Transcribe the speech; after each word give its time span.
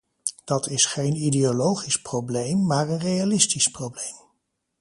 Dat 0.45 0.67
is 0.67 0.85
geen 0.85 1.15
ideologisch 1.15 2.01
probleem 2.01 2.65
maar 2.65 2.89
een 2.89 2.99
realistisch 2.99 3.67
probleem. 3.67 4.15